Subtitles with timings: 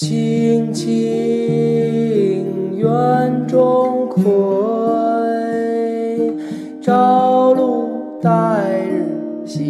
[0.00, 0.88] 青青
[2.74, 4.22] 园中葵，
[6.80, 9.04] 朝露待日
[9.44, 9.60] 晞。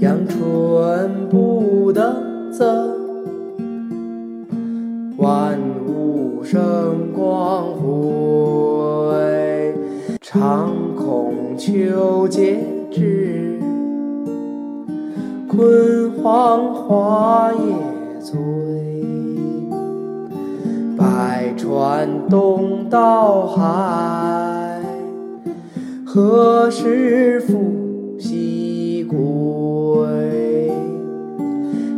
[0.00, 2.12] 阳春布德
[2.50, 2.92] 泽，
[5.16, 7.86] 万物生光辉。
[10.20, 12.58] 常恐秋节
[12.90, 13.55] 至，
[15.48, 17.60] 焜黄华叶
[18.20, 18.36] 醉。
[20.96, 24.82] 百川东到海，
[26.04, 27.54] 何时复
[28.18, 29.16] 西归？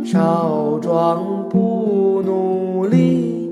[0.05, 3.49] 少壮不努力，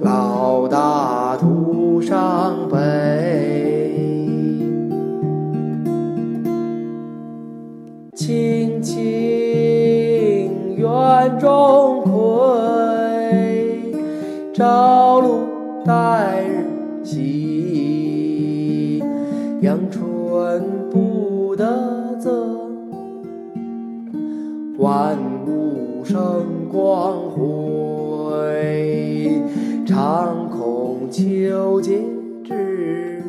[0.00, 2.71] 老大徒伤悲。
[14.62, 15.48] 朝露
[15.84, 16.64] 待日
[17.02, 19.02] 晞。
[19.60, 22.30] 阳春布德泽，
[24.78, 25.18] 万
[25.48, 29.42] 物生光辉。
[29.84, 32.00] 常恐秋节
[32.44, 33.20] 至，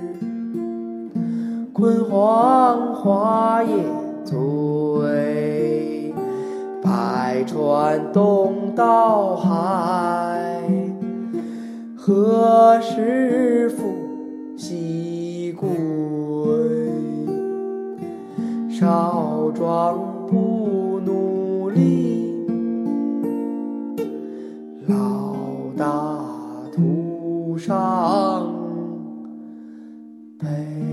[1.74, 3.74] 焜黄华叶
[4.24, 6.14] 醉。
[6.84, 10.62] 百川东到海，
[12.06, 13.86] 何时复
[14.58, 15.70] 西归？
[18.70, 22.46] 少壮不努力，
[24.86, 25.38] 老
[25.78, 26.20] 大
[26.76, 28.54] 徒伤
[30.38, 30.93] 悲。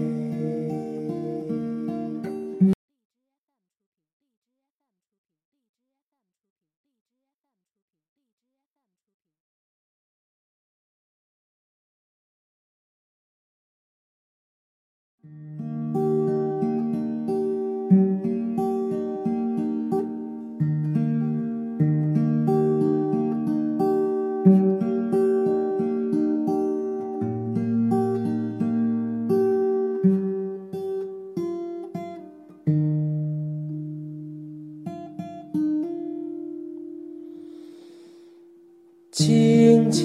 [39.91, 40.05] 青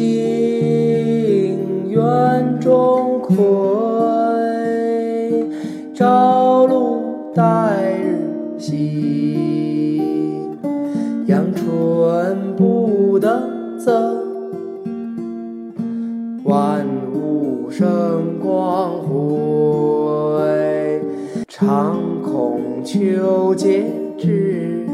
[1.90, 3.36] 园中葵，
[5.94, 7.04] 朝露
[7.36, 8.20] 待日
[8.58, 8.74] 晞。
[11.28, 13.42] 阳春布德
[13.78, 14.18] 泽，
[16.44, 19.16] 万物生光辉。
[21.48, 23.86] 常恐秋节
[24.18, 24.88] 至，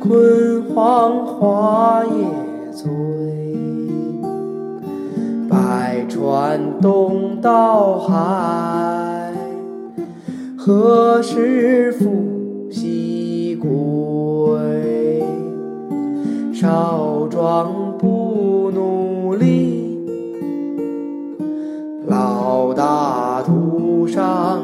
[0.00, 2.10] 焜黄华叶
[2.82, 2.88] 醉。
[5.50, 9.34] 百川东到海，
[10.56, 13.68] 何时复西归？
[16.54, 19.98] 少壮不努力，
[22.06, 24.59] 老大徒伤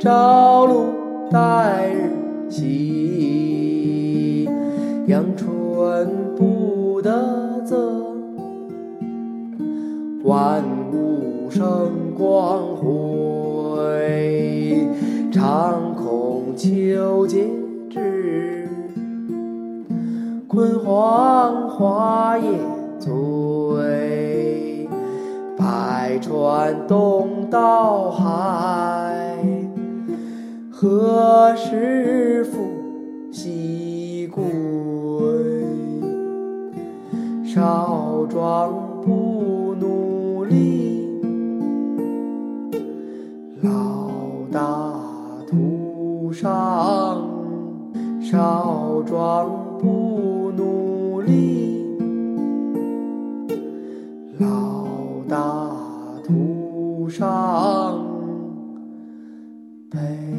[0.00, 0.86] 朝露
[1.30, 2.10] 待日
[2.48, 4.48] 晞。
[5.06, 7.76] 阳春布德泽，
[10.24, 14.88] 万物生光辉。
[15.30, 17.46] 长恐秋节
[17.90, 18.66] 至，
[20.48, 22.48] 焜黄华叶
[22.98, 24.88] 醉。
[25.58, 29.29] 百川东到海，
[30.82, 32.56] 何时复
[33.30, 34.42] 西归？
[37.44, 41.20] 少壮不努力，
[43.60, 44.10] 老
[44.50, 44.90] 大
[45.50, 47.28] 徒伤。
[48.22, 51.84] 少壮不努力，
[54.38, 54.86] 老
[55.28, 55.76] 大
[56.24, 58.02] 徒伤
[59.90, 60.29] 悲。